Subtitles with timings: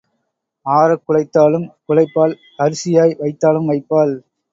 [0.65, 2.33] ஆறக் குழைத்தாலும் குழைப்பாள்
[2.59, 4.15] அரிசியாய் வைத்தாலும் வைப்பாள்.